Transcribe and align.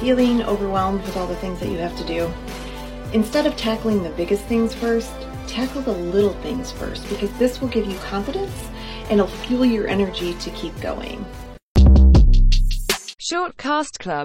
feeling 0.00 0.42
overwhelmed 0.42 1.02
with 1.02 1.16
all 1.16 1.26
the 1.26 1.36
things 1.36 1.60
that 1.60 1.70
you 1.70 1.78
have 1.78 1.96
to 1.96 2.04
do, 2.04 2.32
instead 3.12 3.46
of 3.46 3.56
tackling 3.56 4.02
the 4.02 4.10
biggest 4.10 4.44
things 4.44 4.74
first, 4.74 5.12
tackle 5.46 5.82
the 5.82 5.92
little 5.92 6.34
things 6.42 6.70
first 6.72 7.08
because 7.08 7.32
this 7.38 7.60
will 7.60 7.68
give 7.68 7.86
you 7.86 7.96
confidence 7.98 8.68
and 9.10 9.20
it'll 9.20 9.26
fuel 9.26 9.64
your 9.64 9.86
energy 9.86 10.34
to 10.34 10.50
keep 10.50 10.78
going. 10.80 11.24
Shortcast 13.28 13.98
Club 13.98 14.24